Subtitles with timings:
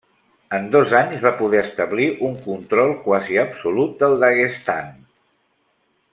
[0.57, 4.91] En dos anys va poder establir un control quasi absolut del Daguestan.